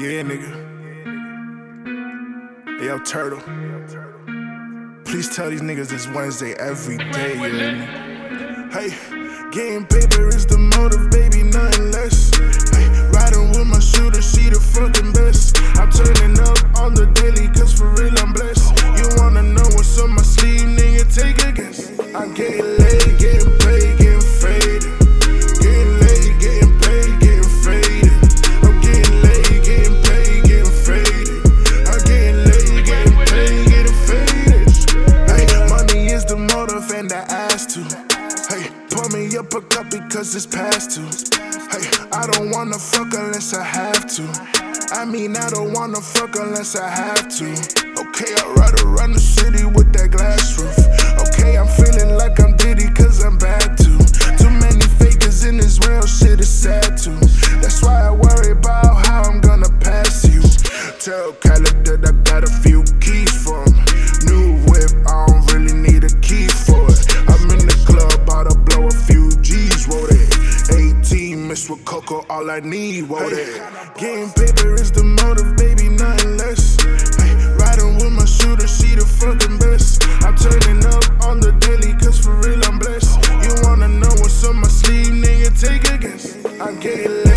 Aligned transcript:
Yeah, 0.00 0.22
nigga. 0.22 0.48
Yo, 2.82 2.98
Turtle. 3.00 3.38
Please 5.04 5.28
tell 5.28 5.50
these 5.50 5.60
niggas 5.60 5.92
it's 5.92 6.08
Wednesday 6.08 6.54
every 6.54 6.96
day, 6.96 7.36
yeah. 7.36 8.70
Hey, 8.72 8.96
getting 9.52 9.84
paper 9.84 10.28
is 10.28 10.46
the 10.46 10.56
motive, 10.56 11.10
baby, 11.10 11.42
nothing 11.42 11.90
less. 11.90 12.30
Hey, 12.72 12.88
riding 13.12 13.50
with 13.50 13.66
my 13.66 13.78
shooter, 13.78 14.22
she 14.22 14.48
the 14.48 14.58
fucking 14.72 15.12
best. 15.12 15.58
I'm 15.76 15.92
turning 15.92 16.40
up 16.48 16.80
on 16.80 16.94
the 16.94 17.04
daily, 17.20 17.48
cause 17.48 17.74
for 17.76 17.88
real 18.00 18.18
I'm 18.20 18.32
blessed. 18.32 18.72
You 18.96 19.06
wanna 19.20 19.42
know 19.42 19.68
what's 19.76 20.00
on 20.00 20.12
my 20.12 20.22
sleeve, 20.22 20.80
nigga, 20.80 21.04
take 21.14 21.44
a 21.44 21.52
guess. 21.52 21.92
I'm 22.14 22.32
getting 22.32 22.64
laid, 22.78 23.09
a 40.20 40.22
because 40.22 40.36
it's 40.36 40.54
past 40.54 40.90
two. 40.90 41.08
Hey, 41.72 41.88
I 42.12 42.26
don't 42.26 42.50
wanna 42.50 42.78
fuck 42.78 43.14
unless 43.14 43.54
I 43.54 43.64
have 43.64 44.04
to. 44.16 44.24
I 44.92 45.06
mean, 45.06 45.34
I 45.34 45.48
don't 45.48 45.72
wanna 45.72 46.00
fuck 46.00 46.36
unless 46.36 46.76
I 46.76 46.90
have 46.90 47.28
to. 47.38 47.46
Okay, 48.02 48.34
I'd 48.36 48.52
rather 48.54 48.86
run 48.86 49.12
the 49.12 49.20
city 49.20 49.64
with 49.64 49.90
that 49.94 50.10
glass 50.10 50.60
roof. 50.60 50.76
Okay, 51.24 51.56
I'm 51.56 51.68
feeling 51.68 52.18
like 52.18 52.38
I'm 52.38 52.54
Diddy 52.56 52.90
cause 52.90 53.24
I'm 53.24 53.38
bad 53.38 53.78
too. 53.78 53.96
Too 54.36 54.50
many 54.50 54.84
fakers 55.00 55.44
in 55.44 55.56
this 55.56 55.78
real 55.88 56.04
shit 56.04 56.38
is 56.38 56.52
sad 56.52 56.98
too. 56.98 57.16
That's 57.62 57.82
why 57.82 58.02
I 58.02 58.10
worry 58.10 58.52
about 58.52 59.06
how 59.06 59.22
I'm 59.22 59.40
gonna 59.40 59.72
pass 59.80 60.28
you. 60.28 60.42
Tell 61.00 61.32
Khaled 61.40 61.84
that 61.86 62.04
I 62.04 62.12
got 62.28 62.44
a 62.44 62.52
few 62.60 62.84
keys 63.00 63.32
for 63.42 63.64
him. 63.64 63.69
All 72.40 72.50
I 72.50 72.60
need, 72.60 73.02
wrote 73.02 73.32
it. 73.32 73.60
Getting 73.98 74.30
paper 74.30 74.74
is 74.74 74.90
the 74.90 75.04
motive, 75.04 75.56
baby, 75.56 75.90
nothing 75.90 76.38
less. 76.38 76.80
Hey, 77.20 77.34
riding 77.60 77.96
with 77.96 78.12
my 78.12 78.24
shooter, 78.24 78.66
she 78.66 78.94
the 78.94 79.04
fucking 79.04 79.58
best. 79.58 80.02
I'm 80.24 80.34
turning 80.36 80.80
up 80.86 81.04
on 81.28 81.40
the 81.40 81.52
daily, 81.60 81.92
cause 82.00 82.18
for 82.18 82.34
real 82.40 82.64
I'm 82.64 82.78
blessed. 82.78 83.20
You 83.44 83.52
wanna 83.62 83.88
know 83.88 84.14
what's 84.20 84.42
on 84.44 84.56
my 84.56 84.68
sleeve, 84.68 85.12
nigga, 85.22 85.50
take 85.60 85.84
a 85.92 85.98
guess. 85.98 86.36
I'm 86.60 86.80
getting 86.80 87.29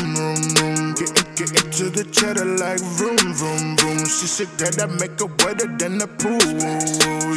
room, 0.00 0.14
room, 0.14 0.42
room. 0.60 0.94
Getting, 0.94 1.34
getting 1.34 1.70
to 1.70 1.90
the 1.90 2.04
cheddar 2.12 2.44
like 2.44 2.80
vroom, 2.80 3.34
vroom, 3.34 3.76
vroom. 3.76 3.98
She 4.06 4.26
said 4.26 4.48
that 4.58 4.80
I 4.82 4.86
make 4.86 5.18
her 5.20 5.30
wetter 5.44 5.66
than 5.66 5.98
the 5.98 6.06
pool, 6.06 6.38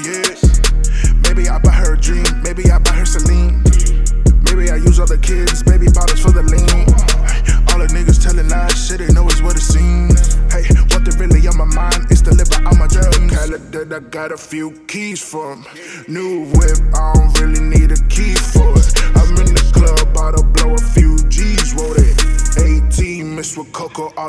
yeah. 0.06 0.36
Maybe 1.24 1.50
I 1.50 1.60
buy 1.60 1.72
her 1.72 1.94
a 1.94 1.98
dream, 1.98 2.26
maybe 2.44 2.70
I 2.72 2.78
buy 2.80 2.94
her 2.94 3.06
Celine. 3.06 3.64
Maybe 4.44 4.70
I 4.70 4.76
use 4.76 5.00
all 5.00 5.08
the 5.08 5.18
kids, 5.18 5.64
baby 5.64 5.88
bottles 5.88 6.20
for 6.20 6.32
the 6.32 6.44
lean. 6.44 6.86
All 7.72 7.80
the 7.80 7.88
niggas 7.88 8.22
telling 8.22 8.50
lies, 8.50 8.76
shit, 8.76 9.00
they 9.00 9.08
know 9.14 9.26
it's 9.28 9.42
what 9.42 9.56
it 9.56 9.62
seems. 9.62 10.36
Hey, 10.52 10.68
what 10.92 11.06
they 11.06 11.16
really 11.18 11.48
on 11.48 11.58
my 11.58 11.66
mind 11.66 12.12
is 12.12 12.22
to 12.24 12.32
live 12.32 12.52
out 12.52 12.78
my 12.78 12.88
dreams. 12.88 13.32
Khaled 13.32 13.72
that 13.72 13.94
I 13.94 14.00
got 14.00 14.32
a 14.32 14.38
few 14.38 14.72
keys 14.88 15.24
from. 15.24 15.66
New 16.08 16.52
whip, 16.52 16.78
I 16.94 17.14
don't 17.16 17.32
really 17.40 17.64
need 17.64 17.92
a 17.92 18.02
key 18.12 18.21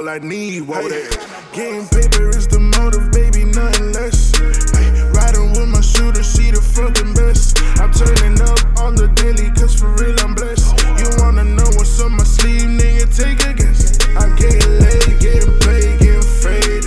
all 0.03 0.09
I 0.09 0.19
need, 0.19 0.63
wrote 0.63 0.91
it. 0.91 1.17
Getting 1.53 1.87
paper 1.87 2.29
is 2.31 2.49
the 2.49 2.59
motive, 2.59 3.13
baby, 3.13 3.45
nothing 3.45 3.93
less. 3.93 4.35
Hey, 4.75 4.91
riding 5.15 5.53
with 5.55 5.69
my 5.69 5.81
shooter, 5.81 6.25
she 6.25 6.51
the 6.51 6.61
fucking 6.61 7.15
best. 7.15 7.59
I'm 7.79 7.93
turning 7.93 8.41
up 8.43 8.59
on 8.83 8.97
the 8.97 9.07
daily, 9.15 9.51
cause 9.55 9.79
for 9.79 9.95
real 10.03 10.19
I'm 10.19 10.35
blessed. 10.35 10.75
You 10.99 11.07
wanna 11.23 11.45
know 11.45 11.71
what's 11.79 12.01
on 12.01 12.17
my 12.17 12.25
sleeve, 12.25 12.67
nigga, 12.67 13.07
take 13.15 13.47
a 13.47 13.55
guess. 13.55 13.95
I'm 14.19 14.35
getting 14.35 14.75
laid, 14.83 15.21
getting 15.23 15.55
paid, 15.63 15.95
getting 16.03 16.31
faded. 16.43 16.83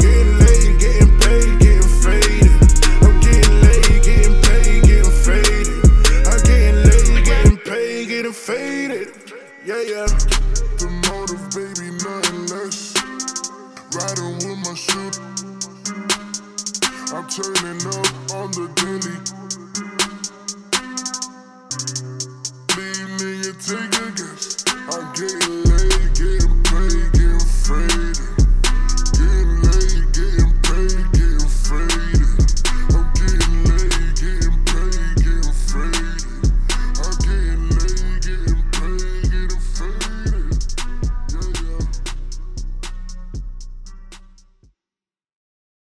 Getting 0.00 0.32
laid, 0.40 0.72
getting 0.80 1.12
paid, 1.20 1.52
getting 1.60 1.92
faded. 2.00 2.56
I'm 3.04 3.20
getting 3.20 3.56
laid, 3.60 4.00
getting 4.00 4.36
paid, 4.48 4.80
getting 4.88 5.12
faded. 5.12 5.68
I'm 6.24 6.40
getting 6.48 6.78
laid, 6.88 7.20
getting 7.20 7.58
paid, 7.68 8.08
getting 8.08 8.32
faded. 8.32 9.08
Yeah, 9.60 9.82
yeah. 9.84 10.08
With 14.46 14.58
my 14.64 14.74
shooter. 14.74 15.22
I'm 17.14 17.26
turning 17.28 17.80
up 17.86 18.08
on 18.34 18.50
the 18.52 18.66
daily. 18.76 19.18